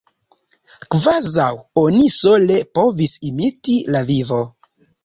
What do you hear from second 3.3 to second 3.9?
imiti